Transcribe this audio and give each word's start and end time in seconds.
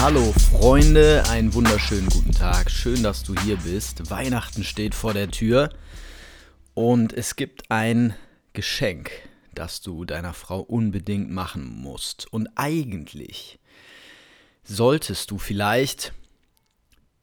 Hallo 0.00 0.32
Freunde, 0.50 1.24
einen 1.28 1.52
wunderschönen 1.52 2.08
guten 2.08 2.32
Tag. 2.32 2.70
Schön, 2.70 3.02
dass 3.02 3.22
du 3.22 3.34
hier 3.42 3.58
bist. 3.58 4.10
Weihnachten 4.10 4.64
steht 4.64 4.94
vor 4.94 5.12
der 5.12 5.30
Tür 5.30 5.68
und 6.72 7.12
es 7.12 7.36
gibt 7.36 7.70
ein 7.70 8.14
Geschenk, 8.54 9.10
das 9.54 9.82
du 9.82 10.06
deiner 10.06 10.32
Frau 10.32 10.60
unbedingt 10.60 11.30
machen 11.30 11.68
musst. 11.68 12.32
Und 12.32 12.48
eigentlich 12.54 13.58
solltest 14.64 15.30
du 15.32 15.36
vielleicht 15.36 16.14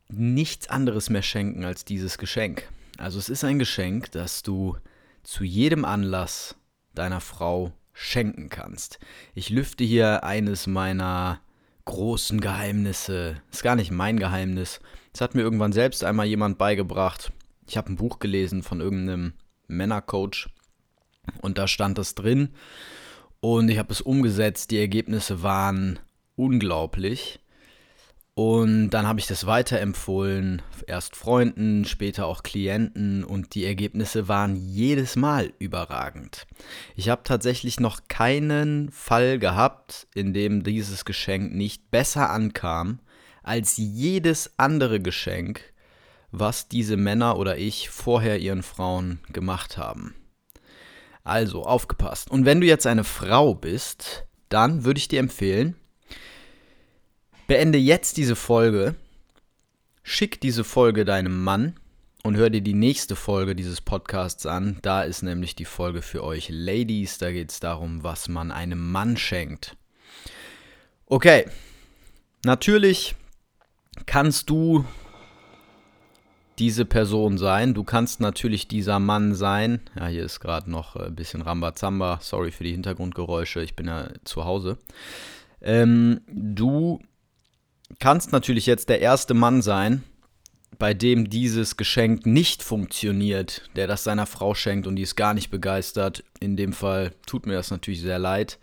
nichts 0.08 0.70
anderes 0.70 1.10
mehr 1.10 1.24
schenken 1.24 1.66
als 1.66 1.84
dieses 1.84 2.20
Geschenk. 2.20 2.70
Also 3.00 3.18
es 3.18 3.28
ist 3.28 3.44
ein 3.44 3.58
Geschenk, 3.58 4.12
das 4.12 4.44
du 4.44 4.78
zu 5.24 5.44
jedem 5.44 5.84
Anlass 5.84 6.56
deiner 6.94 7.22
Frau 7.22 7.74
schenken 7.92 8.50
kannst. 8.50 9.00
Ich 9.34 9.50
lüfte 9.50 9.84
hier 9.84 10.24
eines 10.24 10.68
meiner 10.68 11.42
großen 11.88 12.40
Geheimnisse. 12.40 13.42
Ist 13.52 13.64
gar 13.64 13.76
nicht 13.76 13.92
mein 13.92 14.20
Geheimnis. 14.20 14.80
Das 15.14 15.22
hat 15.22 15.34
mir 15.34 15.42
irgendwann 15.42 15.72
selbst 15.72 16.04
einmal 16.04 16.28
jemand 16.28 16.60
beigebracht. 16.60 17.32
Ich 17.68 17.78
habe 17.78 17.92
ein 17.92 17.96
Buch 17.96 18.20
gelesen 18.20 18.62
von 18.62 18.80
irgendeinem 18.80 19.34
Männercoach 19.68 20.48
und 21.42 21.58
da 21.58 21.68
stand 21.68 21.98
das 21.98 22.14
drin 22.14 22.50
und 23.40 23.70
ich 23.70 23.80
habe 23.80 23.92
es 23.92 24.02
umgesetzt. 24.02 24.72
Die 24.72 24.80
Ergebnisse 24.80 25.42
waren 25.42 26.00
unglaublich. 26.36 27.40
Und 28.38 28.92
dann 28.92 29.08
habe 29.08 29.20
ich 29.20 29.26
das 29.26 29.48
weiterempfohlen, 29.48 30.62
erst 30.86 31.16
Freunden, 31.16 31.86
später 31.86 32.28
auch 32.28 32.44
Klienten 32.44 33.24
und 33.24 33.56
die 33.56 33.66
Ergebnisse 33.66 34.28
waren 34.28 34.56
jedes 34.56 35.16
Mal 35.16 35.54
überragend. 35.58 36.46
Ich 36.96 37.10
habe 37.10 37.24
tatsächlich 37.24 37.80
noch 37.80 38.02
keinen 38.10 38.92
Fall 38.92 39.40
gehabt, 39.40 40.06
in 40.14 40.36
dem 40.36 40.62
dieses 40.62 41.04
Geschenk 41.04 41.56
nicht 41.56 41.90
besser 41.90 42.30
ankam 42.30 43.00
als 43.42 43.78
jedes 43.78 44.52
andere 44.58 45.00
Geschenk, 45.00 45.74
was 46.30 46.68
diese 46.68 46.96
Männer 46.96 47.40
oder 47.40 47.58
ich 47.58 47.90
vorher 47.90 48.38
ihren 48.38 48.62
Frauen 48.62 49.18
gemacht 49.34 49.80
haben. 49.80 50.14
Also 51.24 51.66
aufgepasst. 51.66 52.30
Und 52.30 52.46
wenn 52.46 52.62
du 52.62 52.68
jetzt 52.68 52.86
eine 52.86 53.04
Frau 53.04 53.56
bist, 53.56 54.28
dann 54.50 54.86
würde 54.86 55.00
ich 55.00 55.08
dir 55.08 55.22
empfehlen, 55.22 55.76
Beende 57.48 57.78
jetzt 57.78 58.18
diese 58.18 58.36
Folge, 58.36 58.96
schick 60.04 60.42
diese 60.42 60.66
Folge 60.66 61.06
deinem 61.06 61.46
Mann 61.46 61.76
und 62.24 62.36
hör 62.36 62.50
dir 62.50 62.60
die 62.60 62.74
nächste 62.74 63.16
Folge 63.16 63.56
dieses 63.56 63.80
Podcasts 63.80 64.46
an. 64.46 64.80
Da 64.82 65.04
ist 65.04 65.22
nämlich 65.22 65.56
die 65.56 65.64
Folge 65.64 66.02
für 66.02 66.26
euch 66.26 66.50
Ladies. 66.50 67.20
Da 67.20 67.32
geht 67.32 67.52
es 67.52 67.62
darum, 67.62 68.04
was 68.04 68.28
man 68.28 68.52
einem 68.52 68.92
Mann 68.92 69.16
schenkt. 69.16 69.78
Okay, 71.06 71.46
natürlich 72.44 73.16
kannst 74.06 74.50
du 74.50 74.84
diese 76.60 76.84
Person 76.84 77.38
sein. 77.38 77.74
Du 77.74 77.86
kannst 77.86 78.20
natürlich 78.20 78.68
dieser 78.68 79.00
Mann 79.00 79.36
sein. 79.36 79.80
Ja, 79.96 80.08
hier 80.08 80.26
ist 80.26 80.42
gerade 80.42 80.70
noch 80.70 80.98
ein 80.98 81.16
bisschen 81.16 81.42
Rambazamba. 81.42 82.20
Sorry 82.22 82.52
für 82.52 82.66
die 82.66 82.74
Hintergrundgeräusche. 82.74 83.62
Ich 83.62 83.74
bin 83.74 83.88
ja 83.88 84.10
zu 84.26 84.44
Hause. 84.44 84.78
Ähm, 85.62 86.20
du 86.28 87.00
kannst 88.00 88.32
natürlich 88.32 88.66
jetzt 88.66 88.90
der 88.90 89.02
erste 89.02 89.34
Mann 89.34 89.62
sein, 89.62 90.04
bei 90.78 90.94
dem 90.94 91.30
dieses 91.30 91.78
Geschenk 91.78 92.26
nicht 92.26 92.62
funktioniert, 92.62 93.70
der 93.76 93.88
das 93.88 94.04
seiner 94.04 94.26
Frau 94.26 94.54
schenkt 94.54 94.88
und 94.88 94.96
die 94.96 95.04
ist 95.04 95.16
gar 95.16 95.34
nicht 95.34 95.50
begeistert. 95.50 96.24
In 96.40 96.56
dem 96.56 96.74
Fall 96.74 97.14
tut 97.26 97.46
mir 97.46 97.54
das 97.54 97.72
natürlich 97.72 98.02
sehr 98.02 98.20
leid. 98.20 98.60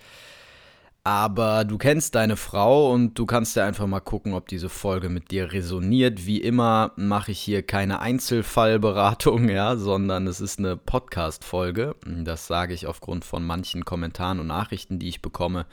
Aber 1.06 1.66
du 1.66 1.76
kennst 1.76 2.14
deine 2.14 2.36
Frau 2.36 2.90
und 2.90 3.18
du 3.18 3.26
kannst 3.26 3.56
ja 3.56 3.66
einfach 3.66 3.86
mal 3.86 4.00
gucken, 4.00 4.32
ob 4.32 4.48
diese 4.48 4.70
Folge 4.70 5.10
mit 5.10 5.30
dir 5.30 5.52
resoniert. 5.52 6.24
Wie 6.24 6.40
immer 6.40 6.92
mache 6.96 7.32
ich 7.32 7.40
hier 7.40 7.62
keine 7.62 8.00
Einzelfallberatung, 8.00 9.48
ja, 9.50 9.76
sondern 9.76 10.26
es 10.26 10.40
ist 10.40 10.58
eine 10.58 10.78
Podcast-Folge. 10.78 11.94
Das 12.06 12.46
sage 12.46 12.72
ich 12.72 12.86
aufgrund 12.86 13.26
von 13.26 13.44
manchen 13.44 13.84
Kommentaren 13.84 14.40
und 14.40 14.46
Nachrichten, 14.46 14.98
die 14.98 15.08
ich 15.08 15.20
bekomme, 15.20 15.66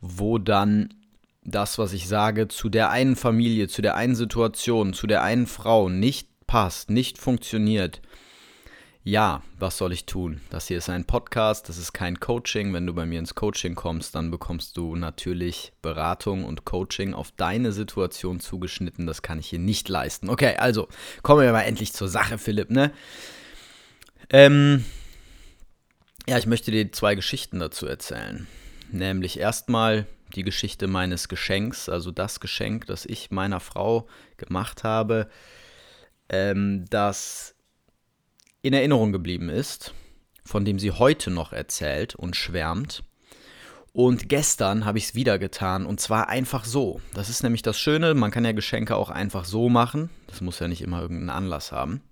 wo 0.00 0.38
dann 0.38 0.94
das, 1.50 1.78
was 1.78 1.92
ich 1.92 2.08
sage, 2.08 2.48
zu 2.48 2.68
der 2.68 2.90
einen 2.90 3.16
Familie, 3.16 3.68
zu 3.68 3.82
der 3.82 3.96
einen 3.96 4.14
Situation, 4.14 4.92
zu 4.92 5.06
der 5.06 5.22
einen 5.22 5.46
Frau 5.46 5.88
nicht 5.88 6.28
passt, 6.46 6.90
nicht 6.90 7.18
funktioniert, 7.18 8.00
ja, 9.02 9.42
was 9.58 9.78
soll 9.78 9.92
ich 9.92 10.04
tun? 10.04 10.42
Das 10.50 10.68
hier 10.68 10.76
ist 10.76 10.90
ein 10.90 11.06
Podcast, 11.06 11.70
das 11.70 11.78
ist 11.78 11.94
kein 11.94 12.20
Coaching. 12.20 12.74
Wenn 12.74 12.86
du 12.86 12.92
bei 12.92 13.06
mir 13.06 13.18
ins 13.18 13.34
Coaching 13.34 13.74
kommst, 13.74 14.14
dann 14.14 14.30
bekommst 14.30 14.76
du 14.76 14.94
natürlich 14.94 15.72
Beratung 15.80 16.44
und 16.44 16.66
Coaching 16.66 17.14
auf 17.14 17.32
deine 17.32 17.72
Situation 17.72 18.40
zugeschnitten. 18.40 19.06
Das 19.06 19.22
kann 19.22 19.38
ich 19.38 19.46
hier 19.46 19.58
nicht 19.58 19.88
leisten. 19.88 20.28
Okay, 20.28 20.56
also 20.56 20.86
kommen 21.22 21.42
wir 21.42 21.52
mal 21.52 21.62
endlich 21.62 21.94
zur 21.94 22.08
Sache, 22.08 22.36
Philipp, 22.36 22.70
ne? 22.70 22.92
Ähm, 24.28 24.84
ja, 26.28 26.36
ich 26.36 26.46
möchte 26.46 26.70
dir 26.70 26.92
zwei 26.92 27.14
Geschichten 27.14 27.58
dazu 27.58 27.86
erzählen. 27.86 28.46
Nämlich 28.92 29.38
erstmal 29.38 30.06
die 30.30 30.42
Geschichte 30.44 30.86
meines 30.86 31.28
Geschenks, 31.28 31.88
also 31.88 32.10
das 32.10 32.40
Geschenk, 32.40 32.86
das 32.86 33.06
ich 33.06 33.30
meiner 33.30 33.60
Frau 33.60 34.06
gemacht 34.36 34.84
habe, 34.84 35.28
ähm, 36.28 36.84
das 36.90 37.54
in 38.62 38.72
Erinnerung 38.72 39.12
geblieben 39.12 39.48
ist, 39.48 39.94
von 40.44 40.64
dem 40.64 40.78
sie 40.78 40.92
heute 40.92 41.30
noch 41.30 41.52
erzählt 41.52 42.14
und 42.14 42.36
schwärmt. 42.36 43.04
Und 43.92 44.28
gestern 44.28 44.84
habe 44.84 44.98
ich 44.98 45.04
es 45.04 45.14
wieder 45.14 45.38
getan 45.38 45.84
und 45.84 46.00
zwar 46.00 46.28
einfach 46.28 46.64
so. 46.64 47.00
Das 47.14 47.28
ist 47.28 47.42
nämlich 47.42 47.62
das 47.62 47.78
Schöne, 47.78 48.14
man 48.14 48.30
kann 48.30 48.44
ja 48.44 48.52
Geschenke 48.52 48.94
auch 48.96 49.10
einfach 49.10 49.44
so 49.44 49.68
machen. 49.68 50.10
Das 50.28 50.40
muss 50.40 50.60
ja 50.60 50.68
nicht 50.68 50.82
immer 50.82 51.00
irgendeinen 51.00 51.30
Anlass 51.30 51.72
haben. 51.72 52.02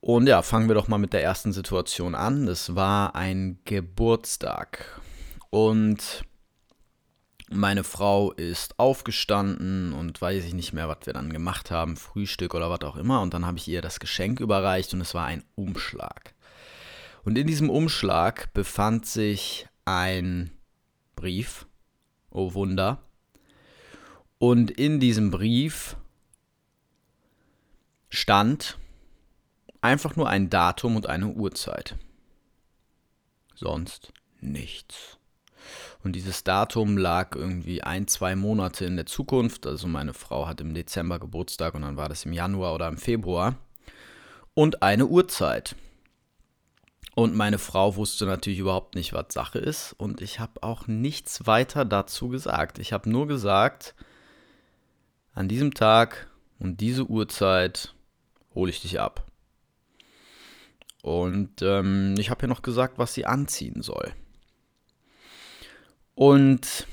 Und 0.00 0.28
ja, 0.28 0.42
fangen 0.42 0.68
wir 0.68 0.74
doch 0.74 0.88
mal 0.88 0.98
mit 0.98 1.12
der 1.12 1.22
ersten 1.22 1.52
Situation 1.52 2.14
an. 2.14 2.46
Das 2.46 2.76
war 2.76 3.16
ein 3.16 3.58
Geburtstag. 3.64 5.00
Und 5.50 6.24
meine 7.50 7.84
Frau 7.84 8.32
ist 8.32 8.78
aufgestanden 8.78 9.92
und 9.92 10.20
weiß 10.20 10.44
ich 10.44 10.54
nicht 10.54 10.72
mehr, 10.72 10.88
was 10.88 10.98
wir 11.04 11.12
dann 11.12 11.32
gemacht 11.32 11.70
haben, 11.70 11.96
Frühstück 11.96 12.54
oder 12.54 12.70
was 12.70 12.80
auch 12.82 12.96
immer. 12.96 13.20
Und 13.20 13.34
dann 13.34 13.46
habe 13.46 13.58
ich 13.58 13.68
ihr 13.68 13.82
das 13.82 14.00
Geschenk 14.00 14.40
überreicht 14.40 14.92
und 14.94 15.00
es 15.00 15.14
war 15.14 15.26
ein 15.26 15.44
Umschlag. 15.54 16.34
Und 17.24 17.38
in 17.38 17.46
diesem 17.46 17.70
Umschlag 17.70 18.52
befand 18.52 19.06
sich 19.06 19.68
ein 19.84 20.50
Brief. 21.14 21.66
Oh 22.30 22.54
Wunder. 22.54 23.02
Und 24.38 24.70
in 24.70 25.00
diesem 25.00 25.30
Brief 25.30 25.96
stand 28.08 28.78
einfach 29.80 30.16
nur 30.16 30.28
ein 30.28 30.50
Datum 30.50 30.96
und 30.96 31.08
eine 31.08 31.28
Uhrzeit. 31.28 31.96
Sonst 33.54 34.12
nichts. 34.40 35.15
Und 36.02 36.12
dieses 36.12 36.44
Datum 36.44 36.96
lag 36.96 37.34
irgendwie 37.34 37.82
ein, 37.82 38.06
zwei 38.06 38.36
Monate 38.36 38.84
in 38.84 38.96
der 38.96 39.06
Zukunft. 39.06 39.66
Also 39.66 39.88
meine 39.88 40.14
Frau 40.14 40.46
hat 40.46 40.60
im 40.60 40.74
Dezember 40.74 41.18
Geburtstag 41.18 41.74
und 41.74 41.82
dann 41.82 41.96
war 41.96 42.08
das 42.08 42.24
im 42.24 42.32
Januar 42.32 42.74
oder 42.74 42.88
im 42.88 42.98
Februar. 42.98 43.56
Und 44.54 44.82
eine 44.82 45.06
Uhrzeit. 45.06 45.74
Und 47.14 47.34
meine 47.34 47.58
Frau 47.58 47.96
wusste 47.96 48.26
natürlich 48.26 48.58
überhaupt 48.58 48.94
nicht, 48.94 49.14
was 49.14 49.26
Sache 49.30 49.58
ist. 49.58 49.94
Und 49.94 50.20
ich 50.20 50.38
habe 50.38 50.62
auch 50.62 50.86
nichts 50.86 51.46
weiter 51.46 51.84
dazu 51.84 52.28
gesagt. 52.28 52.78
Ich 52.78 52.92
habe 52.92 53.08
nur 53.08 53.26
gesagt, 53.26 53.94
an 55.32 55.48
diesem 55.48 55.74
Tag 55.74 56.28
und 56.58 56.80
diese 56.80 57.04
Uhrzeit 57.04 57.94
hole 58.54 58.70
ich 58.70 58.82
dich 58.82 59.00
ab. 59.00 59.26
Und 61.02 61.62
ähm, 61.62 62.16
ich 62.18 62.30
habe 62.30 62.44
ihr 62.44 62.48
noch 62.48 62.62
gesagt, 62.62 62.98
was 62.98 63.14
sie 63.14 63.26
anziehen 63.26 63.80
soll. 63.80 64.12
Und 66.16 66.86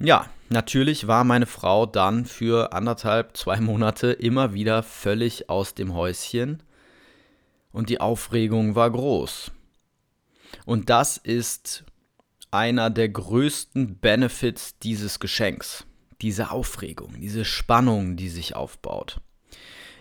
ja, 0.00 0.28
natürlich 0.50 1.06
war 1.06 1.24
meine 1.24 1.46
Frau 1.46 1.86
dann 1.86 2.26
für 2.26 2.74
anderthalb, 2.74 3.36
zwei 3.36 3.60
Monate 3.60 4.12
immer 4.12 4.52
wieder 4.52 4.82
völlig 4.82 5.48
aus 5.48 5.72
dem 5.72 5.94
Häuschen 5.94 6.62
und 7.72 7.88
die 7.88 8.00
Aufregung 8.00 8.74
war 8.74 8.90
groß. 8.90 9.52
Und 10.64 10.90
das 10.90 11.16
ist 11.16 11.84
einer 12.50 12.90
der 12.90 13.08
größten 13.08 13.98
Benefits 13.98 14.78
dieses 14.78 15.20
Geschenks. 15.20 15.86
diese 16.22 16.50
Aufregung, 16.50 17.20
diese 17.20 17.44
Spannung, 17.44 18.16
die 18.16 18.30
sich 18.30 18.56
aufbaut. 18.56 19.20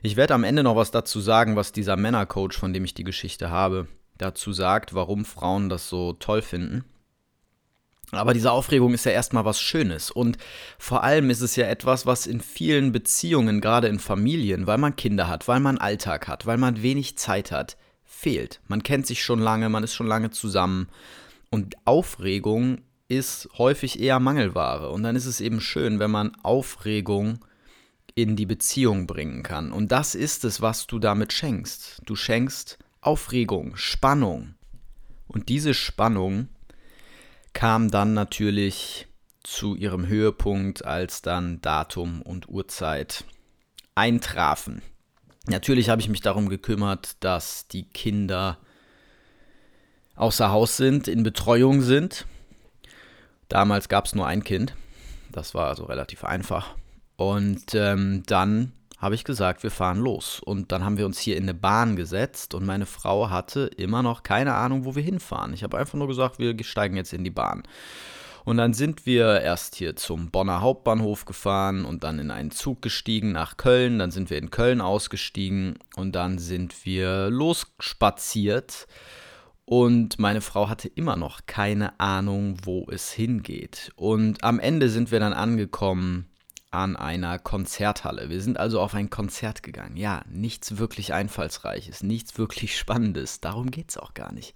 Ich 0.01 0.15
werde 0.15 0.33
am 0.33 0.45
Ende 0.45 0.63
noch 0.63 0.77
was 0.77 0.89
dazu 0.91 1.19
sagen, 1.19 1.57
was 1.57 1.73
dieser 1.73 1.97
Männercoach, 1.97 2.53
von 2.53 2.71
dem 2.71 2.85
ich 2.85 2.93
die 2.93 3.03
Geschichte 3.03 3.49
habe, 3.49 3.87
dazu 4.17 4.53
sagt, 4.53 4.93
warum 4.93 5.25
Frauen 5.25 5.67
das 5.67 5.89
so 5.89 6.13
toll 6.13 6.41
finden. 6.41 6.85
Aber 8.11 8.33
diese 8.33 8.51
Aufregung 8.51 8.93
ist 8.93 9.05
ja 9.05 9.11
erstmal 9.11 9.45
was 9.45 9.59
Schönes. 9.59 10.11
Und 10.11 10.37
vor 10.77 11.03
allem 11.03 11.29
ist 11.29 11.41
es 11.41 11.55
ja 11.55 11.65
etwas, 11.67 12.05
was 12.05 12.27
in 12.27 12.39
vielen 12.39 12.91
Beziehungen, 12.91 13.61
gerade 13.61 13.87
in 13.87 13.99
Familien, 13.99 14.67
weil 14.67 14.77
man 14.77 14.95
Kinder 14.95 15.27
hat, 15.27 15.47
weil 15.47 15.59
man 15.59 15.77
Alltag 15.77 16.27
hat, 16.27 16.45
weil 16.45 16.57
man 16.57 16.81
wenig 16.81 17.17
Zeit 17.17 17.51
hat, 17.51 17.77
fehlt. 18.03 18.61
Man 18.67 18.83
kennt 18.83 19.07
sich 19.07 19.23
schon 19.23 19.39
lange, 19.39 19.69
man 19.69 19.83
ist 19.83 19.93
schon 19.93 20.07
lange 20.07 20.29
zusammen. 20.29 20.87
Und 21.49 21.75
Aufregung 21.85 22.81
ist 23.07 23.49
häufig 23.57 23.99
eher 23.99 24.19
Mangelware. 24.19 24.89
Und 24.89 25.03
dann 25.03 25.15
ist 25.15 25.25
es 25.25 25.41
eben 25.41 25.61
schön, 25.61 25.99
wenn 25.99 26.11
man 26.11 26.35
Aufregung 26.43 27.39
in 28.15 28.35
die 28.35 28.45
Beziehung 28.45 29.07
bringen 29.07 29.43
kann. 29.43 29.71
Und 29.71 29.91
das 29.91 30.15
ist 30.15 30.45
es, 30.45 30.61
was 30.61 30.87
du 30.87 30.99
damit 30.99 31.33
schenkst. 31.33 32.01
Du 32.05 32.15
schenkst 32.15 32.79
Aufregung, 33.01 33.75
Spannung. 33.75 34.55
Und 35.27 35.49
diese 35.49 35.73
Spannung 35.73 36.47
kam 37.55 37.89
dann 37.89 38.13
natürlich 38.13 39.07
zu 39.41 39.75
ihrem 39.75 40.07
Höhepunkt, 40.07 40.85
als 40.85 41.23
dann 41.23 41.61
Datum 41.61 42.21
und 42.21 42.49
Uhrzeit 42.49 43.23
eintrafen. 43.95 44.81
Natürlich 45.47 45.89
habe 45.89 46.01
ich 46.01 46.09
mich 46.09 46.21
darum 46.21 46.49
gekümmert, 46.49 47.15
dass 47.23 47.67
die 47.67 47.83
Kinder 47.83 48.59
außer 50.15 50.51
Haus 50.51 50.75
sind, 50.75 51.07
in 51.07 51.23
Betreuung 51.23 51.81
sind. 51.81 52.27
Damals 53.47 53.89
gab 53.89 54.05
es 54.05 54.15
nur 54.15 54.27
ein 54.27 54.43
Kind. 54.43 54.75
Das 55.31 55.53
war 55.53 55.69
also 55.69 55.85
relativ 55.85 56.25
einfach. 56.25 56.75
Und 57.15 57.73
ähm, 57.73 58.23
dann 58.25 58.73
habe 58.97 59.15
ich 59.15 59.23
gesagt, 59.23 59.63
wir 59.63 59.71
fahren 59.71 59.99
los. 59.99 60.39
Und 60.39 60.71
dann 60.71 60.83
haben 60.83 60.97
wir 60.97 61.05
uns 61.05 61.19
hier 61.19 61.37
in 61.37 61.43
eine 61.43 61.53
Bahn 61.53 61.95
gesetzt 61.95 62.53
und 62.53 62.65
meine 62.65 62.85
Frau 62.85 63.29
hatte 63.29 63.69
immer 63.77 64.03
noch 64.03 64.23
keine 64.23 64.55
Ahnung, 64.55 64.85
wo 64.85 64.95
wir 64.95 65.03
hinfahren. 65.03 65.53
Ich 65.53 65.63
habe 65.63 65.77
einfach 65.77 65.95
nur 65.95 66.07
gesagt, 66.07 66.39
wir 66.39 66.55
steigen 66.63 66.95
jetzt 66.95 67.13
in 67.13 67.23
die 67.23 67.31
Bahn. 67.31 67.63
Und 68.45 68.57
dann 68.57 68.73
sind 68.73 69.07
wir 69.07 69.41
erst 69.41 69.75
hier 69.75 69.95
zum 69.95 70.29
Bonner 70.29 70.61
Hauptbahnhof 70.61 71.25
gefahren 71.25 71.83
und 71.83 72.03
dann 72.03 72.19
in 72.19 72.29
einen 72.29 72.51
Zug 72.51 72.83
gestiegen 72.83 73.31
nach 73.31 73.57
Köln. 73.57 73.97
Dann 73.97 74.11
sind 74.11 74.29
wir 74.29 74.37
in 74.37 74.51
Köln 74.51 74.81
ausgestiegen 74.81 75.79
und 75.95 76.11
dann 76.13 76.37
sind 76.37 76.85
wir 76.85 77.31
losspaziert. 77.31 78.87
Und 79.65 80.19
meine 80.19 80.41
Frau 80.41 80.69
hatte 80.69 80.87
immer 80.87 81.15
noch 81.15 81.47
keine 81.47 81.99
Ahnung, 81.99 82.57
wo 82.63 82.85
es 82.91 83.11
hingeht. 83.11 83.91
Und 83.95 84.43
am 84.43 84.59
Ende 84.59 84.89
sind 84.89 85.09
wir 85.11 85.19
dann 85.19 85.33
angekommen 85.33 86.27
an 86.75 86.95
einer 86.95 87.39
Konzerthalle. 87.39 88.29
Wir 88.29 88.41
sind 88.41 88.59
also 88.59 88.79
auf 88.81 88.93
ein 88.93 89.09
Konzert 89.09 89.63
gegangen. 89.63 89.97
Ja, 89.97 90.23
nichts 90.29 90.77
wirklich 90.77 91.13
Einfallsreiches, 91.13 92.03
nichts 92.03 92.37
wirklich 92.37 92.77
Spannendes. 92.77 93.39
Darum 93.39 93.71
geht 93.71 93.91
es 93.91 93.97
auch 93.97 94.13
gar 94.13 94.31
nicht. 94.33 94.53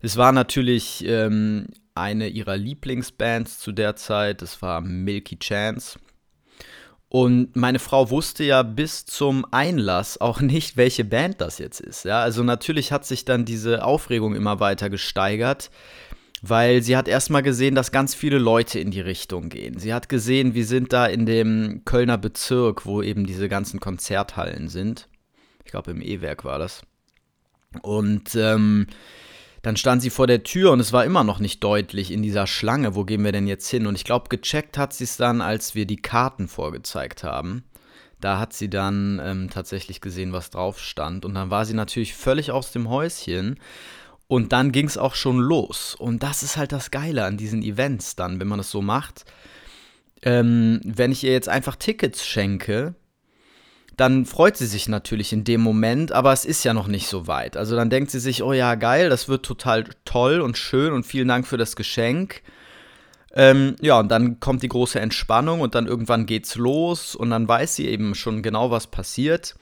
Es 0.00 0.16
war 0.16 0.32
natürlich 0.32 1.04
ähm, 1.06 1.68
eine 1.94 2.28
ihrer 2.28 2.56
Lieblingsbands 2.56 3.60
zu 3.60 3.72
der 3.72 3.96
Zeit. 3.96 4.42
Das 4.42 4.60
war 4.62 4.80
Milky 4.80 5.38
Chance. 5.38 5.98
Und 7.08 7.54
meine 7.56 7.78
Frau 7.78 8.08
wusste 8.08 8.42
ja 8.42 8.62
bis 8.62 9.04
zum 9.04 9.46
Einlass 9.50 10.18
auch 10.20 10.40
nicht, 10.40 10.76
welche 10.76 11.04
Band 11.04 11.40
das 11.40 11.58
jetzt 11.58 11.80
ist. 11.80 12.04
Ja, 12.04 12.22
also 12.22 12.42
natürlich 12.42 12.90
hat 12.90 13.04
sich 13.04 13.24
dann 13.24 13.44
diese 13.44 13.84
Aufregung 13.84 14.34
immer 14.34 14.60
weiter 14.60 14.88
gesteigert 14.88 15.70
weil 16.42 16.82
sie 16.82 16.96
hat 16.96 17.06
erstmal 17.06 17.44
gesehen, 17.44 17.76
dass 17.76 17.92
ganz 17.92 18.14
viele 18.14 18.38
Leute 18.38 18.80
in 18.80 18.90
die 18.90 19.00
Richtung 19.00 19.48
gehen. 19.48 19.78
Sie 19.78 19.94
hat 19.94 20.08
gesehen, 20.08 20.54
wir 20.54 20.66
sind 20.66 20.92
da 20.92 21.06
in 21.06 21.24
dem 21.24 21.82
Kölner 21.84 22.18
Bezirk, 22.18 22.84
wo 22.84 23.00
eben 23.00 23.26
diese 23.26 23.48
ganzen 23.48 23.78
Konzerthallen 23.78 24.68
sind. 24.68 25.08
Ich 25.64 25.70
glaube, 25.70 25.92
im 25.92 26.02
E-Werk 26.02 26.44
war 26.44 26.58
das. 26.58 26.82
Und 27.80 28.34
ähm, 28.34 28.88
dann 29.62 29.76
stand 29.76 30.02
sie 30.02 30.10
vor 30.10 30.26
der 30.26 30.42
Tür 30.42 30.72
und 30.72 30.80
es 30.80 30.92
war 30.92 31.04
immer 31.04 31.22
noch 31.22 31.38
nicht 31.38 31.62
deutlich 31.62 32.10
in 32.10 32.22
dieser 32.22 32.48
Schlange, 32.48 32.96
wo 32.96 33.04
gehen 33.04 33.24
wir 33.24 33.30
denn 33.32 33.46
jetzt 33.46 33.70
hin? 33.70 33.86
Und 33.86 33.94
ich 33.94 34.04
glaube, 34.04 34.28
gecheckt 34.28 34.76
hat 34.76 34.92
sie 34.92 35.04
es 35.04 35.16
dann, 35.16 35.40
als 35.40 35.76
wir 35.76 35.86
die 35.86 36.02
Karten 36.02 36.48
vorgezeigt 36.48 37.22
haben. 37.22 37.62
Da 38.20 38.40
hat 38.40 38.52
sie 38.52 38.68
dann 38.68 39.20
ähm, 39.22 39.48
tatsächlich 39.48 40.00
gesehen, 40.00 40.32
was 40.32 40.50
drauf 40.50 40.80
stand. 40.80 41.24
Und 41.24 41.34
dann 41.34 41.50
war 41.50 41.64
sie 41.64 41.74
natürlich 41.74 42.14
völlig 42.14 42.50
aus 42.50 42.72
dem 42.72 42.88
Häuschen 42.88 43.58
und 44.32 44.50
dann 44.54 44.72
ging 44.72 44.86
es 44.86 44.96
auch 44.96 45.14
schon 45.14 45.38
los. 45.38 45.94
Und 45.94 46.22
das 46.22 46.42
ist 46.42 46.56
halt 46.56 46.72
das 46.72 46.90
Geile 46.90 47.26
an 47.26 47.36
diesen 47.36 47.62
Events 47.62 48.16
dann, 48.16 48.40
wenn 48.40 48.48
man 48.48 48.56
das 48.56 48.70
so 48.70 48.80
macht. 48.80 49.26
Ähm, 50.22 50.80
wenn 50.84 51.12
ich 51.12 51.22
ihr 51.22 51.32
jetzt 51.32 51.50
einfach 51.50 51.76
Tickets 51.76 52.24
schenke, 52.24 52.94
dann 53.98 54.24
freut 54.24 54.56
sie 54.56 54.64
sich 54.64 54.88
natürlich 54.88 55.34
in 55.34 55.44
dem 55.44 55.60
Moment, 55.60 56.12
aber 56.12 56.32
es 56.32 56.46
ist 56.46 56.64
ja 56.64 56.72
noch 56.72 56.86
nicht 56.88 57.08
so 57.08 57.26
weit. 57.26 57.58
Also 57.58 57.76
dann 57.76 57.90
denkt 57.90 58.10
sie 58.10 58.20
sich, 58.20 58.42
oh 58.42 58.54
ja, 58.54 58.74
geil, 58.74 59.10
das 59.10 59.28
wird 59.28 59.44
total 59.44 59.84
toll 60.06 60.40
und 60.40 60.56
schön 60.56 60.94
und 60.94 61.04
vielen 61.04 61.28
Dank 61.28 61.46
für 61.46 61.58
das 61.58 61.76
Geschenk. 61.76 62.40
Ähm, 63.34 63.76
ja, 63.82 64.00
und 64.00 64.08
dann 64.08 64.40
kommt 64.40 64.62
die 64.62 64.68
große 64.68 64.98
Entspannung 64.98 65.60
und 65.60 65.74
dann 65.74 65.86
irgendwann 65.86 66.24
geht's 66.24 66.54
los 66.54 67.14
und 67.14 67.28
dann 67.28 67.46
weiß 67.46 67.76
sie 67.76 67.86
eben 67.86 68.14
schon 68.14 68.42
genau, 68.42 68.70
was 68.70 68.86
passiert 68.86 69.56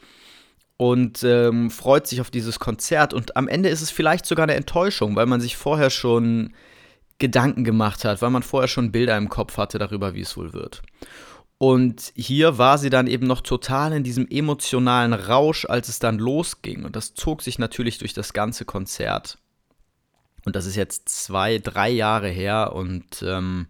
und 0.81 1.25
ähm, 1.25 1.71
freut 1.71 2.07
sich 2.07 2.23
auf 2.23 2.31
dieses 2.31 2.59
Konzert. 2.59 3.13
Und 3.13 3.37
am 3.37 3.49
Ende 3.49 3.69
ist 3.69 3.83
es 3.83 3.91
vielleicht 3.91 4.25
sogar 4.25 4.45
eine 4.45 4.55
Enttäuschung, 4.55 5.15
weil 5.15 5.27
man 5.27 5.39
sich 5.39 5.59
vorher 5.59 5.91
schon 5.91 6.55
Gedanken 7.19 7.65
gemacht 7.65 8.07
hat, 8.07 8.23
weil 8.23 8.31
man 8.31 8.43
vorher 8.43 8.67
schon 8.67 8.91
Bilder 8.91 9.19
im 9.19 9.29
Kopf 9.29 9.59
hatte 9.59 9.79
darüber, 9.79 10.15
wie 10.15 10.23
es 10.23 10.39
wohl 10.39 10.55
wird. 10.55 10.81
Und 11.59 12.15
hier 12.17 12.57
war 12.57 12.79
sie 12.79 12.89
dann 12.89 13.09
eben 13.09 13.27
noch 13.27 13.43
total 13.43 13.93
in 13.93 14.05
diesem 14.05 14.27
emotionalen 14.31 15.13
Rausch, 15.13 15.67
als 15.67 15.91
es 15.91 15.99
dann 15.99 16.19
losging. 16.19 16.87
Und 16.87 16.97
das 16.97 17.13
zog 17.13 17.43
sich 17.43 17.59
natürlich 17.59 17.99
durch 17.99 18.15
das 18.15 18.33
ganze 18.33 18.65
Konzert. 18.65 19.37
Und 20.47 20.57
das 20.57 20.65
ist 20.65 20.77
jetzt 20.77 21.11
zwei, 21.11 21.59
drei 21.59 21.91
Jahre 21.91 22.29
her 22.29 22.73
und 22.75 23.23
ähm, 23.23 23.67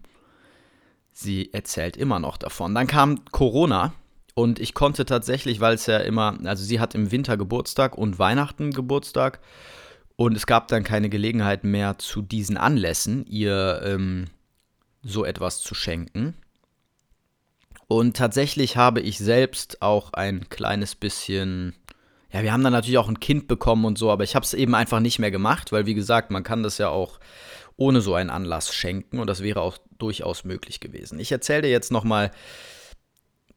sie 1.11 1.51
erzählt 1.51 1.97
immer 1.97 2.19
noch 2.19 2.37
davon. 2.37 2.73
Dann 2.73 2.87
kam 2.87 3.25
Corona 3.33 3.91
und 4.33 4.59
ich 4.59 4.73
konnte 4.73 5.05
tatsächlich, 5.05 5.59
weil 5.59 5.75
es 5.75 5.85
ja 5.85 5.97
immer, 5.97 6.37
also 6.45 6.63
sie 6.63 6.79
hat 6.79 6.95
im 6.95 7.11
Winter 7.11 7.37
Geburtstag 7.37 7.97
und 7.97 8.19
Weihnachten 8.19 8.71
Geburtstag. 8.71 9.39
Und 10.15 10.35
es 10.35 10.45
gab 10.45 10.67
dann 10.67 10.83
keine 10.83 11.09
Gelegenheit 11.09 11.63
mehr 11.63 11.97
zu 11.97 12.21
diesen 12.21 12.57
Anlässen, 12.57 13.25
ihr 13.25 13.81
ähm, 13.83 14.27
so 15.01 15.25
etwas 15.25 15.61
zu 15.61 15.73
schenken. 15.73 16.35
Und 17.87 18.15
tatsächlich 18.15 18.77
habe 18.77 19.01
ich 19.01 19.17
selbst 19.17 19.81
auch 19.81 20.13
ein 20.13 20.47
kleines 20.47 20.95
bisschen, 20.95 21.73
ja, 22.31 22.43
wir 22.43 22.53
haben 22.53 22.63
dann 22.63 22.71
natürlich 22.71 22.99
auch 22.99 23.09
ein 23.09 23.19
Kind 23.19 23.47
bekommen 23.47 23.83
und 23.83 23.97
so, 23.97 24.11
aber 24.11 24.23
ich 24.23 24.35
habe 24.35 24.45
es 24.45 24.53
eben 24.53 24.75
einfach 24.75 25.01
nicht 25.01 25.19
mehr 25.19 25.31
gemacht, 25.31 25.71
weil 25.71 25.85
wie 25.87 25.95
gesagt, 25.95 26.31
man 26.31 26.43
kann 26.43 26.63
das 26.63 26.77
ja 26.77 26.87
auch 26.87 27.19
ohne 27.75 27.99
so 27.99 28.13
einen 28.13 28.29
Anlass 28.29 28.73
schenken 28.73 29.19
und 29.19 29.27
das 29.27 29.43
wäre 29.43 29.61
auch 29.61 29.77
durchaus 29.97 30.45
möglich 30.45 30.79
gewesen. 30.79 31.19
Ich 31.19 31.31
erzähle 31.31 31.63
dir 31.63 31.71
jetzt 31.71 31.91
nochmal 31.91 32.31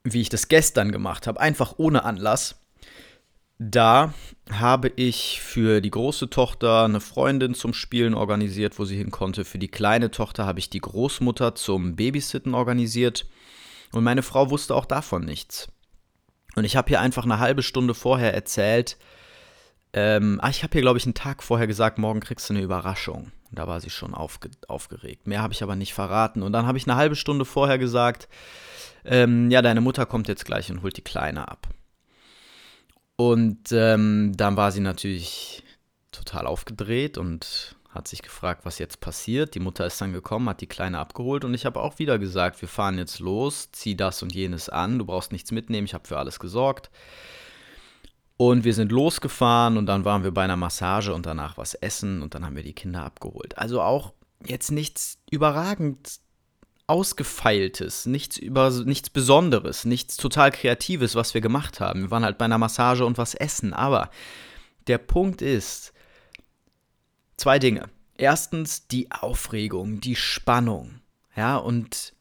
wie 0.04 0.20
ich 0.20 0.28
das 0.28 0.48
gestern 0.48 0.92
gemacht 0.92 1.26
habe, 1.26 1.40
einfach 1.40 1.74
ohne 1.78 2.04
Anlass. 2.04 2.60
Da 3.58 4.12
habe 4.50 4.92
ich 4.96 5.40
für 5.40 5.80
die 5.80 5.90
große 5.90 6.28
Tochter 6.28 6.84
eine 6.84 7.00
Freundin 7.00 7.54
zum 7.54 7.72
Spielen 7.72 8.14
organisiert, 8.14 8.78
wo 8.78 8.84
sie 8.84 8.96
hin 8.96 9.10
konnte. 9.10 9.44
Für 9.44 9.58
die 9.58 9.68
kleine 9.68 10.10
Tochter 10.10 10.44
habe 10.44 10.58
ich 10.58 10.70
die 10.70 10.80
Großmutter 10.80 11.54
zum 11.54 11.96
Babysitten 11.96 12.54
organisiert. 12.54 13.26
Und 13.92 14.04
meine 14.04 14.22
Frau 14.22 14.50
wusste 14.50 14.74
auch 14.74 14.86
davon 14.86 15.24
nichts. 15.24 15.68
Und 16.56 16.64
ich 16.64 16.76
habe 16.76 16.88
hier 16.88 17.00
einfach 17.00 17.24
eine 17.24 17.38
halbe 17.38 17.62
Stunde 17.62 17.94
vorher 17.94 18.34
erzählt, 18.34 18.98
ähm, 19.94 20.40
ich 20.50 20.64
habe 20.64 20.72
hier, 20.72 20.82
glaube 20.82 20.98
ich, 20.98 21.06
einen 21.06 21.14
Tag 21.14 21.42
vorher 21.42 21.68
gesagt, 21.68 21.98
morgen 21.98 22.20
kriegst 22.20 22.50
du 22.50 22.54
eine 22.54 22.62
Überraschung. 22.62 23.30
Und 23.54 23.60
da 23.60 23.68
war 23.68 23.80
sie 23.80 23.90
schon 23.90 24.14
aufge 24.14 24.50
aufgeregt. 24.66 25.28
Mehr 25.28 25.40
habe 25.40 25.52
ich 25.52 25.62
aber 25.62 25.76
nicht 25.76 25.94
verraten. 25.94 26.42
Und 26.42 26.52
dann 26.52 26.66
habe 26.66 26.76
ich 26.76 26.88
eine 26.88 26.96
halbe 26.96 27.14
Stunde 27.14 27.44
vorher 27.44 27.78
gesagt, 27.78 28.28
ähm, 29.04 29.48
ja, 29.48 29.62
deine 29.62 29.80
Mutter 29.80 30.06
kommt 30.06 30.26
jetzt 30.26 30.44
gleich 30.44 30.72
und 30.72 30.82
holt 30.82 30.96
die 30.96 31.02
Kleine 31.02 31.46
ab. 31.46 31.68
Und 33.14 33.70
ähm, 33.70 34.32
dann 34.36 34.56
war 34.56 34.72
sie 34.72 34.80
natürlich 34.80 35.62
total 36.10 36.48
aufgedreht 36.48 37.16
und 37.16 37.76
hat 37.90 38.08
sich 38.08 38.22
gefragt, 38.22 38.64
was 38.64 38.80
jetzt 38.80 38.98
passiert. 38.98 39.54
Die 39.54 39.60
Mutter 39.60 39.86
ist 39.86 40.00
dann 40.00 40.12
gekommen, 40.12 40.48
hat 40.48 40.60
die 40.60 40.66
Kleine 40.66 40.98
abgeholt 40.98 41.44
und 41.44 41.54
ich 41.54 41.64
habe 41.64 41.78
auch 41.78 42.00
wieder 42.00 42.18
gesagt, 42.18 42.60
wir 42.60 42.68
fahren 42.68 42.98
jetzt 42.98 43.20
los, 43.20 43.68
zieh 43.70 43.96
das 43.96 44.20
und 44.20 44.34
jenes 44.34 44.68
an, 44.68 44.98
du 44.98 45.04
brauchst 45.04 45.30
nichts 45.30 45.52
mitnehmen, 45.52 45.84
ich 45.84 45.94
habe 45.94 46.08
für 46.08 46.18
alles 46.18 46.40
gesorgt. 46.40 46.90
Und 48.36 48.64
wir 48.64 48.74
sind 48.74 48.90
losgefahren 48.90 49.76
und 49.76 49.86
dann 49.86 50.04
waren 50.04 50.24
wir 50.24 50.32
bei 50.32 50.42
einer 50.42 50.56
Massage 50.56 51.14
und 51.14 51.24
danach 51.24 51.56
was 51.56 51.74
essen 51.74 52.20
und 52.20 52.34
dann 52.34 52.44
haben 52.44 52.56
wir 52.56 52.64
die 52.64 52.72
Kinder 52.72 53.04
abgeholt. 53.04 53.56
Also 53.58 53.80
auch 53.80 54.12
jetzt 54.44 54.70
nichts 54.72 55.18
überragend 55.30 56.20
Ausgefeiltes, 56.86 58.04
nichts, 58.04 58.36
über, 58.36 58.70
nichts 58.70 59.08
Besonderes, 59.08 59.86
nichts 59.86 60.18
total 60.18 60.50
Kreatives, 60.50 61.14
was 61.14 61.32
wir 61.32 61.40
gemacht 61.40 61.80
haben. 61.80 62.02
Wir 62.02 62.10
waren 62.10 62.24
halt 62.24 62.36
bei 62.36 62.44
einer 62.44 62.58
Massage 62.58 63.06
und 63.06 63.16
was 63.16 63.34
essen. 63.34 63.72
Aber 63.72 64.10
der 64.86 64.98
Punkt 64.98 65.40
ist, 65.40 65.94
zwei 67.38 67.58
Dinge. 67.58 67.88
Erstens 68.16 68.86
die 68.86 69.10
Aufregung, 69.10 70.00
die 70.00 70.14
Spannung. 70.14 71.00
Ja, 71.36 71.56
und 71.56 72.12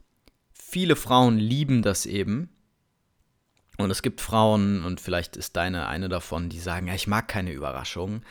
viele 0.54 0.96
Frauen 0.96 1.38
lieben 1.38 1.82
das 1.82 2.06
eben. 2.06 2.50
Und 3.78 3.90
es 3.90 4.02
gibt 4.02 4.22
Frauen, 4.22 4.84
und 4.84 5.02
vielleicht 5.02 5.36
ist 5.36 5.56
deine 5.56 5.88
eine 5.88 6.10
davon, 6.10 6.50
die 6.50 6.60
sagen, 6.60 6.88
ja, 6.88 6.94
ich 6.94 7.08
mag 7.08 7.28
keine 7.28 7.52
Überraschungen. 7.52 8.24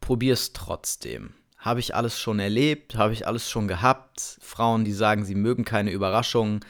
Probier 0.00 0.32
es 0.32 0.52
trotzdem. 0.52 1.34
Habe 1.58 1.80
ich 1.80 1.94
alles 1.94 2.18
schon 2.18 2.38
erlebt? 2.38 2.94
Habe 2.94 3.12
ich 3.12 3.26
alles 3.26 3.50
schon 3.50 3.68
gehabt? 3.68 4.38
Frauen, 4.40 4.84
die 4.84 4.92
sagen, 4.92 5.24
sie 5.24 5.34
mögen 5.34 5.64
keine 5.64 5.90
Überraschungen. 5.90 6.60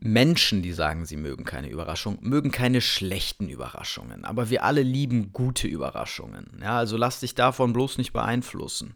Menschen, 0.00 0.62
die 0.62 0.72
sagen, 0.72 1.06
sie 1.06 1.16
mögen 1.16 1.44
keine 1.44 1.68
Überraschungen, 1.68 2.20
mögen 2.22 2.52
keine 2.52 2.80
schlechten 2.80 3.48
Überraschungen. 3.48 4.24
Aber 4.24 4.48
wir 4.48 4.62
alle 4.62 4.82
lieben 4.82 5.32
gute 5.32 5.66
Überraschungen. 5.66 6.60
Ja, 6.62 6.78
also 6.78 6.96
lass 6.96 7.18
dich 7.20 7.34
davon 7.34 7.72
bloß 7.72 7.98
nicht 7.98 8.12
beeinflussen. 8.12 8.94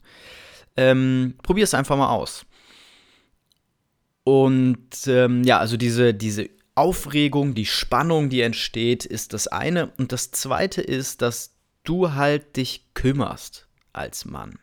Ähm, 0.77 1.35
Probier 1.43 1.65
es 1.65 1.75
einfach 1.75 1.97
mal 1.97 2.11
aus. 2.11 2.47
Und 4.23 5.09
ähm, 5.09 5.43
ja, 5.43 5.59
also 5.59 5.77
diese, 5.77 6.15
diese 6.15 6.49
Aufregung, 6.75 7.55
die 7.55 7.67
Spannung, 7.67 8.31
die 8.31 8.41
entsteht, 8.41 9.05
ist 9.05 9.33
das 9.33 9.47
eine. 9.49 9.93
Und 9.99 10.13
das 10.13 10.31
zweite 10.31 10.81
ist, 10.81 11.23
dass 11.23 11.55
du 11.85 12.13
halt 12.15 12.57
dich 12.57 12.93
kümmerst 12.95 13.69
als 13.93 14.25
Mann. 14.25 14.59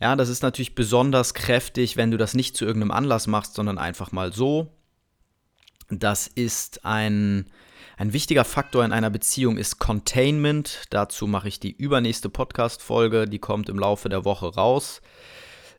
Ja, 0.00 0.16
das 0.16 0.28
ist 0.28 0.42
natürlich 0.42 0.74
besonders 0.74 1.34
kräftig, 1.34 1.96
wenn 1.96 2.10
du 2.10 2.18
das 2.18 2.34
nicht 2.34 2.56
zu 2.56 2.64
irgendeinem 2.64 2.90
Anlass 2.90 3.26
machst, 3.26 3.54
sondern 3.54 3.78
einfach 3.78 4.12
mal 4.12 4.32
so. 4.32 4.72
Das 5.88 6.26
ist 6.26 6.84
ein, 6.84 7.46
ein 7.96 8.12
wichtiger 8.12 8.44
Faktor 8.44 8.84
in 8.84 8.92
einer 8.92 9.10
Beziehung 9.10 9.56
ist 9.56 9.78
Containment. 9.78 10.82
Dazu 10.90 11.26
mache 11.26 11.48
ich 11.48 11.60
die 11.60 11.72
übernächste 11.72 12.28
Podcast-Folge, 12.28 13.26
die 13.26 13.38
kommt 13.38 13.68
im 13.68 13.78
Laufe 13.78 14.08
der 14.08 14.24
Woche 14.24 14.54
raus. 14.54 15.00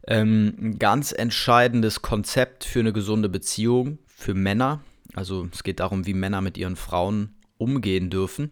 Ähm, 0.08 0.56
ein 0.60 0.80
ganz 0.80 1.12
entscheidendes 1.12 2.02
Konzept 2.02 2.64
für 2.64 2.80
eine 2.80 2.94
gesunde 2.94 3.30
Beziehung 3.30 4.00
für 4.08 4.34
Männer. 4.34 4.82
Also 5.16 5.48
es 5.52 5.64
geht 5.64 5.80
darum, 5.80 6.06
wie 6.06 6.14
Männer 6.14 6.42
mit 6.42 6.58
ihren 6.58 6.76
Frauen 6.76 7.36
umgehen 7.58 8.10
dürfen. 8.10 8.52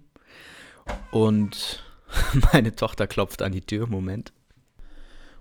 Und 1.12 1.84
meine 2.54 2.76
Tochter 2.76 3.08
klopft 3.08 3.42
an 3.42 3.52
die 3.52 3.62
Tür. 3.62 3.88
Moment. 3.88 4.34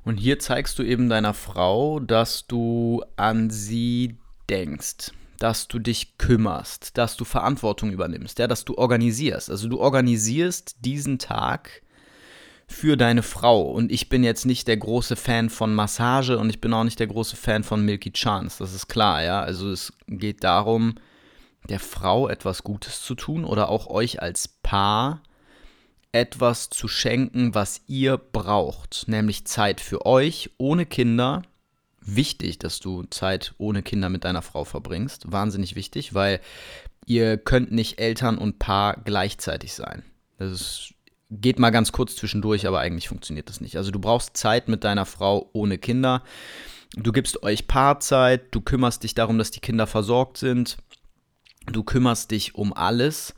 Und 0.04 0.16
hier 0.16 0.38
zeigst 0.38 0.78
du 0.78 0.82
eben 0.82 1.08
deiner 1.08 1.32
Frau, 1.32 2.00
dass 2.00 2.46
du 2.46 3.04
an 3.16 3.50
sie 3.50 4.16
denkst, 4.50 5.12
dass 5.38 5.68
du 5.68 5.78
dich 5.78 6.18
kümmerst, 6.18 6.98
dass 6.98 7.16
du 7.16 7.24
Verantwortung 7.24 7.92
übernimmst, 7.92 8.38
ja, 8.38 8.48
dass 8.48 8.64
du 8.64 8.76
organisierst. 8.76 9.50
Also 9.50 9.68
du 9.68 9.80
organisierst 9.80 10.76
diesen 10.84 11.18
Tag 11.18 11.82
für 12.66 12.96
deine 12.96 13.22
Frau. 13.22 13.62
Und 13.62 13.92
ich 13.92 14.08
bin 14.08 14.24
jetzt 14.24 14.46
nicht 14.46 14.66
der 14.66 14.76
große 14.76 15.14
Fan 15.14 15.50
von 15.50 15.74
Massage 15.74 16.38
und 16.38 16.50
ich 16.50 16.60
bin 16.60 16.72
auch 16.72 16.84
nicht 16.84 16.98
der 16.98 17.06
große 17.06 17.36
Fan 17.36 17.62
von 17.62 17.84
Milky 17.84 18.12
Chance. 18.12 18.56
Das 18.58 18.74
ist 18.74 18.88
klar, 18.88 19.22
ja. 19.22 19.40
Also 19.40 19.70
es 19.70 19.92
geht 20.08 20.42
darum, 20.42 20.94
der 21.68 21.80
Frau 21.80 22.28
etwas 22.28 22.64
Gutes 22.64 23.02
zu 23.02 23.14
tun 23.14 23.44
oder 23.44 23.68
auch 23.68 23.86
euch 23.86 24.22
als 24.22 24.48
Paar 24.48 25.22
etwas 26.12 26.68
zu 26.68 26.88
schenken, 26.88 27.54
was 27.54 27.80
ihr 27.86 28.18
braucht, 28.18 29.04
nämlich 29.06 29.46
Zeit 29.46 29.80
für 29.80 30.04
euch 30.04 30.50
ohne 30.58 30.84
Kinder. 30.84 31.42
Wichtig, 32.00 32.58
dass 32.58 32.80
du 32.80 33.04
Zeit 33.04 33.54
ohne 33.58 33.82
Kinder 33.82 34.08
mit 34.08 34.24
deiner 34.24 34.42
Frau 34.42 34.64
verbringst. 34.64 35.30
Wahnsinnig 35.30 35.76
wichtig, 35.76 36.14
weil 36.14 36.40
ihr 37.06 37.38
könnt 37.38 37.70
nicht 37.70 38.00
Eltern 38.00 38.38
und 38.38 38.58
Paar 38.58 39.00
gleichzeitig 39.04 39.72
sein. 39.72 40.02
Das 40.38 40.50
ist 40.50 40.94
geht 41.32 41.58
mal 41.58 41.70
ganz 41.70 41.92
kurz 41.92 42.14
zwischendurch, 42.14 42.66
aber 42.66 42.80
eigentlich 42.80 43.08
funktioniert 43.08 43.48
das 43.48 43.60
nicht. 43.60 43.76
Also 43.76 43.90
du 43.90 43.98
brauchst 43.98 44.36
Zeit 44.36 44.68
mit 44.68 44.84
deiner 44.84 45.06
Frau 45.06 45.48
ohne 45.52 45.78
Kinder. 45.78 46.22
Du 46.94 47.10
gibst 47.10 47.42
euch 47.42 47.66
Paarzeit, 47.66 48.54
du 48.54 48.60
kümmerst 48.60 49.02
dich 49.02 49.14
darum, 49.14 49.38
dass 49.38 49.50
die 49.50 49.60
Kinder 49.60 49.86
versorgt 49.86 50.36
sind. 50.36 50.76
Du 51.66 51.82
kümmerst 51.82 52.30
dich 52.30 52.54
um 52.54 52.72
alles 52.72 53.34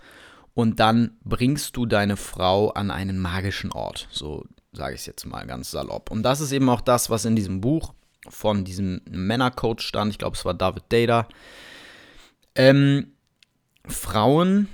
und 0.55 0.81
dann 0.81 1.17
bringst 1.25 1.77
du 1.77 1.87
deine 1.87 2.17
Frau 2.17 2.71
an 2.71 2.91
einen 2.91 3.19
magischen 3.19 3.73
Ort. 3.73 4.09
So 4.11 4.45
sage 4.73 4.95
ich 4.95 5.01
es 5.01 5.07
jetzt 5.07 5.27
mal 5.27 5.47
ganz 5.47 5.71
salopp. 5.71 6.11
Und 6.11 6.23
das 6.23 6.41
ist 6.41 6.53
eben 6.53 6.69
auch 6.69 6.81
das, 6.81 7.11
was 7.11 7.25
in 7.25 7.37
diesem 7.37 7.61
Buch 7.61 7.95
von 8.29 8.65
diesem 8.65 9.03
Männercoach 9.09 9.81
stand. 9.81 10.11
Ich 10.11 10.19
glaube, 10.19 10.37
es 10.37 10.45
war 10.45 10.55
David 10.55 10.85
Data. 10.89 11.29
Ähm, 12.55 13.13
Frauen 13.87 14.69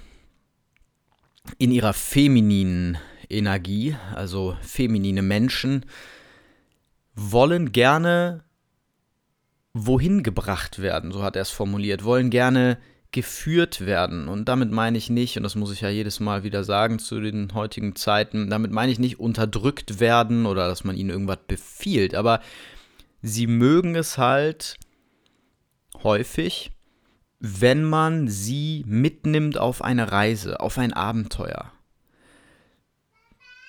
in 1.58 1.72
ihrer 1.72 1.92
femininen 1.92 2.98
Energie, 3.28 3.96
also 4.14 4.56
feminine 4.60 5.22
Menschen, 5.22 5.86
wollen 7.14 7.72
gerne 7.72 8.44
wohin 9.72 10.22
gebracht 10.22 10.80
werden, 10.80 11.12
so 11.12 11.22
hat 11.22 11.36
er 11.36 11.42
es 11.42 11.50
formuliert, 11.50 12.04
wollen 12.04 12.30
gerne 12.30 12.78
geführt 13.12 13.84
werden. 13.84 14.28
Und 14.28 14.48
damit 14.48 14.70
meine 14.70 14.98
ich 14.98 15.10
nicht, 15.10 15.36
und 15.36 15.42
das 15.42 15.56
muss 15.56 15.72
ich 15.72 15.80
ja 15.80 15.88
jedes 15.88 16.20
Mal 16.20 16.44
wieder 16.44 16.64
sagen 16.64 16.98
zu 16.98 17.20
den 17.20 17.52
heutigen 17.54 17.96
Zeiten, 17.96 18.50
damit 18.50 18.70
meine 18.70 18.92
ich 18.92 18.98
nicht 18.98 19.18
unterdrückt 19.18 20.00
werden 20.00 20.46
oder 20.46 20.68
dass 20.68 20.84
man 20.84 20.96
ihnen 20.96 21.10
irgendwas 21.10 21.38
befiehlt, 21.46 22.14
aber 22.14 22.40
sie 23.22 23.46
mögen 23.46 23.96
es 23.96 24.18
halt 24.18 24.76
häufig, 26.02 26.70
wenn 27.40 27.84
man 27.84 28.28
sie 28.28 28.84
mitnimmt 28.86 29.58
auf 29.58 29.82
eine 29.82 30.12
Reise, 30.12 30.60
auf 30.60 30.78
ein 30.78 30.92
Abenteuer. 30.92 31.72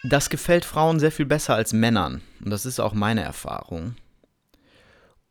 Das 0.03 0.29
gefällt 0.29 0.65
Frauen 0.65 0.99
sehr 0.99 1.11
viel 1.11 1.25
besser 1.25 1.55
als 1.55 1.73
Männern. 1.73 2.21
Und 2.43 2.49
das 2.49 2.65
ist 2.65 2.79
auch 2.79 2.93
meine 2.93 3.21
Erfahrung. 3.21 3.95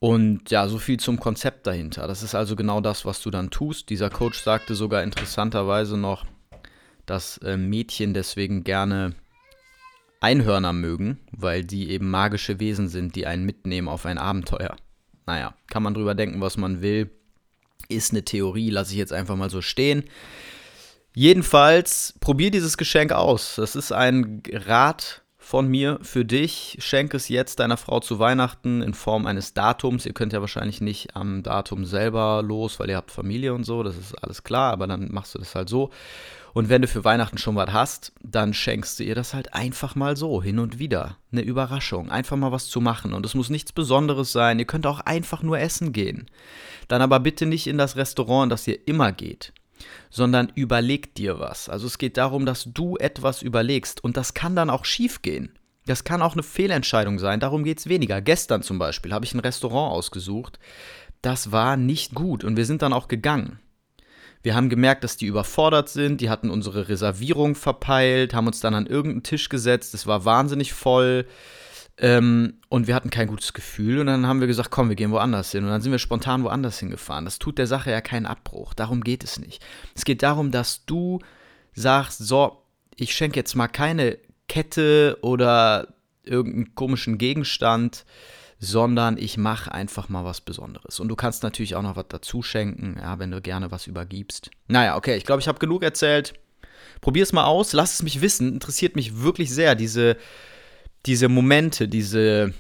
Und 0.01 0.51
ja, 0.51 0.67
so 0.67 0.79
viel 0.79 0.99
zum 0.99 1.21
Konzept 1.21 1.67
dahinter. 1.67 2.09
Das 2.09 2.23
ist 2.23 2.35
also 2.35 2.57
genau 2.57 2.81
das, 2.81 3.05
was 3.05 3.21
du 3.21 3.31
dann 3.31 3.51
tust. 3.51 3.91
Dieser 3.91 4.09
Coach 4.09 4.41
sagte 4.41 4.75
sogar 4.75 5.03
interessanterweise 5.03 5.99
noch, 5.99 6.25
dass 7.05 7.37
äh, 7.39 7.59
Mädchen 7.59 8.15
deswegen 8.15 8.65
gerne 8.65 9.15
Einhörner 10.21 10.73
mögen, 10.73 11.21
weil 11.33 11.65
die 11.65 11.91
eben 11.91 12.11
magische 12.11 12.61
Wesen 12.61 12.89
sind, 12.89 13.15
die 13.15 13.27
einen 13.27 13.45
mitnehmen 13.45 13.89
auf 13.89 14.07
ein 14.07 14.17
Abenteuer. 14.17 14.75
Naja, 15.27 15.55
kann 15.67 15.83
man 15.83 15.93
drüber 15.93 16.15
denken, 16.15 16.41
was 16.41 16.57
man 16.57 16.81
will. 16.81 17.11
Ist 17.89 18.13
eine 18.13 18.25
Theorie, 18.25 18.71
lasse 18.71 18.93
ich 18.93 18.99
jetzt 18.99 19.13
einfach 19.13 19.37
mal 19.37 19.51
so 19.51 19.61
stehen. 19.61 20.05
Jedenfalls, 21.15 22.15
probier 22.21 22.51
dieses 22.51 22.79
Geschenk 22.79 23.13
aus. 23.13 23.57
Das 23.57 23.77
ist 23.77 23.93
ein 23.93 24.43
Rat 24.51 25.20
von 25.51 25.67
mir 25.67 25.99
für 26.03 26.25
dich. 26.25 26.77
Schenke 26.79 27.17
es 27.17 27.29
jetzt 27.29 27.59
deiner 27.59 27.77
Frau 27.77 27.99
zu 27.99 28.21
Weihnachten 28.21 28.83
in 28.83 28.95
Form 28.95 29.27
eines 29.27 29.53
Datums. 29.53 30.07
Ihr 30.07 30.13
könnt 30.13 30.33
ja 30.33 30.41
wahrscheinlich 30.41 30.81
nicht 30.81 31.17
am 31.17 31.43
Datum 31.43 31.85
selber 31.85 32.41
los, 32.41 32.79
weil 32.79 32.89
ihr 32.89 32.97
habt 32.97 33.11
Familie 33.11 33.53
und 33.53 33.65
so, 33.65 33.83
das 33.83 33.97
ist 33.97 34.15
alles 34.23 34.45
klar, 34.45 34.73
aber 34.73 34.87
dann 34.87 35.11
machst 35.11 35.35
du 35.35 35.41
das 35.41 35.57
halt 35.57 35.69
so. 35.69 35.91
Und 36.53 36.69
wenn 36.69 36.83
du 36.83 36.87
für 36.89 37.03
Weihnachten 37.03 37.37
schon 37.37 37.57
was 37.57 37.73
hast, 37.73 38.13
dann 38.23 38.55
schenkst 38.55 39.01
du 39.01 39.03
ihr 39.03 39.17
das 39.17 39.35
halt 39.35 39.53
einfach 39.53 39.97
mal 39.97 40.17
so, 40.17 40.41
hin 40.41 40.61
und 40.61 40.79
wieder. 40.79 41.17
Eine 41.33 41.43
Überraschung, 41.43 42.11
einfach 42.11 42.37
mal 42.37 42.53
was 42.53 42.69
zu 42.69 42.81
machen. 42.81 43.13
Und 43.13 43.27
es 43.27 43.35
muss 43.35 43.51
nichts 43.51 43.73
Besonderes 43.73 44.31
sein. 44.31 44.61
Ihr 44.61 44.67
könnt 44.67 44.87
auch 44.87 45.01
einfach 45.01 45.43
nur 45.43 45.59
essen 45.59 45.93
gehen. 45.93 46.27
Dann 46.87 47.03
aber 47.03 47.19
bitte 47.19 47.47
nicht 47.47 47.67
in 47.67 47.77
das 47.77 47.97
Restaurant, 47.97 48.53
das 48.53 48.69
ihr 48.69 48.87
immer 48.87 49.11
geht 49.11 49.53
sondern 50.11 50.53
überleg 50.55 51.15
dir 51.15 51.39
was. 51.39 51.69
Also 51.69 51.87
es 51.87 51.99
geht 51.99 52.17
darum, 52.17 52.47
dass 52.47 52.65
du 52.65 52.97
etwas 52.97 53.43
überlegst 53.43 54.03
und 54.03 54.17
das 54.17 54.35
kann 54.35 54.57
dann 54.57 54.71
auch 54.71 54.85
schief 54.85 55.23
gehen. 55.23 55.59
Das 55.87 56.05
kann 56.05 56.23
auch 56.23 56.35
eine 56.35 56.43
Fehlentscheidung 56.43 57.19
sein, 57.19 57.41
darum 57.41 57.65
geht 57.65 57.79
es 57.79 57.89
weniger. 57.89 58.21
Gestern 58.21 58.63
zum 58.63 58.79
Beispiel 58.79 59.13
habe 59.13 59.25
ich 59.25 59.35
ein 59.35 59.41
Restaurant 59.41 59.93
ausgesucht, 59.93 60.59
das 61.23 61.53
war 61.53 61.77
nicht 61.77 62.15
gut 62.15 62.45
und 62.45 62.57
wir 62.57 62.67
sind 62.67 62.83
dann 62.83 62.93
auch 62.93 63.09
gegangen. 63.09 63.59
Wir 64.43 64.55
haben 64.55 64.71
gemerkt, 64.71 65.05
dass 65.05 65.19
die 65.19 65.27
überfordert 65.27 65.91
sind, 65.91 66.23
die 66.23 66.31
hatten 66.31 66.49
unsere 66.49 66.89
Reservierung 66.89 67.55
verpeilt, 67.55 68.33
haben 68.33 68.47
uns 68.47 68.61
dann 68.61 68.75
an 68.75 68.87
irgendeinen 68.87 69.23
Tisch 69.23 69.51
gesetzt, 69.51 69.93
es 69.93 70.07
war 70.07 70.25
wahnsinnig 70.25 70.73
voll. 70.73 71.27
Ähm, 72.03 72.55
und 72.71 72.87
wir 72.87 72.95
hatten 72.95 73.11
kein 73.11 73.29
gutes 73.29 73.53
Gefühl 73.53 73.99
und 73.99 74.07
dann 74.07 74.27
haben 74.27 74.41
wir 74.41 74.47
gesagt, 74.47 74.71
komm, 74.71 74.89
wir 74.89 74.97
gehen 74.97 75.11
woanders 75.11 75.53
hin. 75.53 75.65
Und 75.65 75.71
dann 75.71 75.83
sind 75.83 75.93
wir 75.93 75.99
spontan 75.99 76.43
woanders 76.43 76.79
hingefahren. 76.79 77.27
Das 77.27 77.39
tut 77.39 77.59
der 77.59 77.67
Sache 77.67 77.91
ja 77.91 78.01
keinen 78.01 78.25
Abbruch. 78.25 78.73
Darum 78.73 79.03
geht 79.03 79.23
es 79.23 79.39
nicht. 79.39 79.63
Es 79.95 80.07
geht 80.07 80.23
darum, 80.23 80.51
dass 80.51 80.87
du 80.87 81.19
sagst, 81.75 82.19
so, 82.19 82.63
ich 82.97 83.15
schenke 83.15 83.39
jetzt 83.39 83.55
mal 83.55 83.69
keine 83.69 84.19
Kette 84.49 85.19
oder 85.21 85.89
irgendeinen 86.25 86.75
komischen 86.75 87.19
Gegenstand, 87.19 88.07
sondern 88.59 89.19
ich 89.19 89.37
mache 89.37 89.73
einfach 89.73 90.09
mal 90.09 90.25
was 90.25 90.41
Besonderes. 90.41 91.01
Und 91.01 91.09
du 91.09 91.17
kannst 91.17 91.43
natürlich 91.43 91.77
auch 91.77 91.83
noch 91.83 91.97
was 91.97 92.07
dazu 92.09 92.43
schenken, 92.43 92.97
ja, 92.99 93.19
wenn 93.19 93.31
du 93.31 93.43
gerne 93.43 93.71
was 93.71 93.87
übergibst. 93.87 94.51
Naja, 94.69 94.97
okay, 94.97 95.17
ich 95.17 95.25
glaube, 95.25 95.41
ich 95.41 95.49
habe 95.49 95.59
genug 95.59 95.83
erzählt. 95.83 96.33
Probier 97.03 97.23
es 97.23 97.33
mal 97.33 97.45
aus, 97.45 97.75
lass 97.75 97.95
es 97.95 98.03
mich 98.03 98.23
wissen. 98.23 98.55
Interessiert 98.55 98.97
mich 98.97 99.23
wirklich 99.23 99.51
sehr, 99.51 99.75
diese 99.75 100.17
diese 101.07 101.29
Momente, 101.29 101.89
diese 101.89 102.53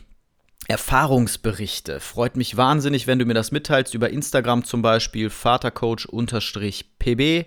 Erfahrungsberichte. 0.68 2.00
Freut 2.00 2.36
mich 2.36 2.56
wahnsinnig, 2.56 3.06
wenn 3.06 3.18
du 3.18 3.24
mir 3.24 3.34
das 3.34 3.50
mitteilst 3.50 3.94
über 3.94 4.10
Instagram 4.10 4.64
zum 4.64 4.82
Beispiel, 4.82 5.30
vatercoach-pb. 5.30 7.46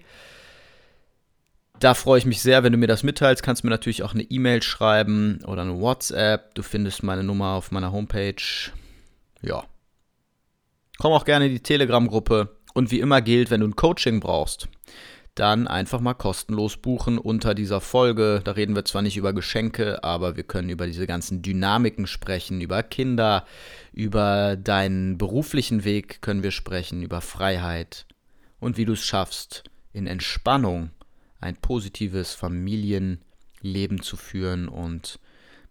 Da 1.79 1.93
freue 1.93 2.19
ich 2.19 2.25
mich 2.25 2.41
sehr, 2.41 2.63
wenn 2.63 2.71
du 2.71 2.77
mir 2.77 2.87
das 2.87 3.03
mitteilst. 3.03 3.43
Kannst 3.43 3.63
mir 3.63 3.69
natürlich 3.69 4.03
auch 4.03 4.13
eine 4.13 4.23
E-Mail 4.23 4.61
schreiben 4.61 5.43
oder 5.45 5.63
eine 5.63 5.79
WhatsApp. 5.79 6.55
Du 6.55 6.63
findest 6.63 7.03
meine 7.03 7.23
Nummer 7.23 7.53
auf 7.53 7.71
meiner 7.71 7.91
Homepage. 7.91 8.71
Ja. 9.41 9.63
Komm 10.97 11.13
auch 11.13 11.25
gerne 11.25 11.47
in 11.47 11.53
die 11.53 11.63
Telegram-Gruppe 11.63 12.55
Und 12.73 12.91
wie 12.91 12.99
immer 12.99 13.21
gilt, 13.21 13.51
wenn 13.51 13.61
du 13.61 13.67
ein 13.67 13.75
Coaching 13.75 14.19
brauchst, 14.19 14.67
dann 15.35 15.67
einfach 15.67 15.99
mal 15.99 16.13
kostenlos 16.13 16.77
buchen 16.77 17.17
unter 17.17 17.55
dieser 17.55 17.81
Folge. 17.81 18.41
Da 18.43 18.51
reden 18.51 18.75
wir 18.75 18.85
zwar 18.85 19.01
nicht 19.01 19.17
über 19.17 19.33
Geschenke, 19.33 20.03
aber 20.03 20.35
wir 20.35 20.43
können 20.43 20.69
über 20.69 20.85
diese 20.85 21.07
ganzen 21.07 21.41
Dynamiken 21.41 22.05
sprechen, 22.05 22.61
über 22.61 22.83
Kinder, 22.83 23.45
über 23.93 24.55
deinen 24.55 25.17
beruflichen 25.17 25.83
Weg 25.83 26.21
können 26.21 26.43
wir 26.43 26.51
sprechen, 26.51 27.01
über 27.01 27.21
Freiheit 27.21 28.05
und 28.59 28.77
wie 28.77 28.85
du 28.85 28.93
es 28.93 29.03
schaffst, 29.03 29.63
in 29.91 30.07
Entspannung 30.07 30.91
ein 31.39 31.55
positives 31.55 32.33
Familienleben 32.33 34.01
zu 34.01 34.17
führen 34.17 34.67
und 34.67 35.19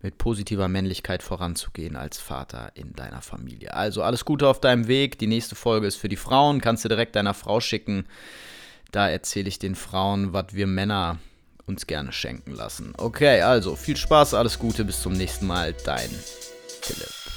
mit 0.03 0.19
positiver 0.19 0.69
Männlichkeit 0.69 1.23
voranzugehen 1.23 1.97
als 1.97 2.19
Vater 2.19 2.73
in 2.75 2.93
deiner 2.95 3.23
Familie. 3.23 3.75
Also 3.75 4.03
alles 4.03 4.25
Gute 4.25 4.49
auf 4.49 4.61
deinem 4.61 4.89
Weg. 4.89 5.19
Die 5.19 5.29
nächste 5.29 5.55
Folge 5.55 5.87
ist 5.87 5.97
für 5.97 6.09
die 6.09 6.17
Frauen. 6.17 6.61
Kannst 6.61 6.85
du 6.85 6.89
direkt 6.89 7.15
deiner 7.15 7.35
Frau 7.35 7.61
schicken. 7.61 8.07
Da 8.93 9.09
erzähle 9.09 9.49
ich 9.49 9.59
den 9.59 9.75
Frauen, 9.75 10.35
was 10.35 10.47
wir 10.53 10.67
Männer 10.67 11.19
uns 11.67 11.87
gerne 11.87 12.13
schenken 12.13 12.53
lassen. 12.53 12.93
Okay, 12.99 13.41
also 13.41 13.75
viel 13.75 13.97
Spaß, 13.97 14.35
alles 14.35 14.59
Gute, 14.59 14.85
bis 14.85 15.01
zum 15.01 15.15
nächsten 15.15 15.47
Mal. 15.47 15.75
Dein 15.85 16.11
Philipp. 16.83 17.32